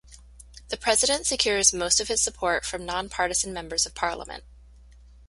The 0.69 0.77
president 0.77 1.27
secures 1.27 1.75
most 1.75 1.99
of 1.99 2.07
his 2.07 2.23
support 2.23 2.65
from 2.65 2.87
non-partisan 2.87 3.53
members 3.53 3.85
of 3.85 3.93
parliament. 3.93 4.43